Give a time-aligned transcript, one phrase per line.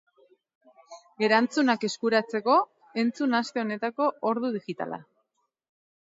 [1.25, 2.55] Erantzunak eskuratzeko,
[3.01, 4.99] entzun aste honetako ordu digitala.